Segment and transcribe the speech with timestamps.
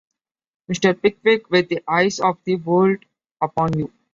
[0.67, 0.99] Mr.
[0.99, 3.05] Pickwick, with the eyes of the world
[3.39, 3.93] upon you!